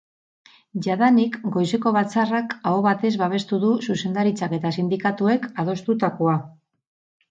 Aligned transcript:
Jadanik 0.85 1.37
goizeko 1.57 1.93
batzarrak 1.99 2.57
aho 2.71 2.81
batez 2.87 3.13
babestu 3.25 3.63
du 3.67 3.73
zuzendaritzak 3.91 4.59
eta 4.61 4.77
sindikatuek 4.81 5.51
adostutakoa. 5.67 6.41